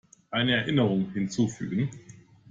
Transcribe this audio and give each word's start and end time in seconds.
Eine 0.31 0.53
Erinnerung 0.55 1.11
hinzufügen. 1.13 1.91